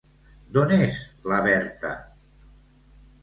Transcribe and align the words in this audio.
D'on 0.55 0.71
és 0.77 0.97
la 1.33 1.37
Berta? 1.47 1.91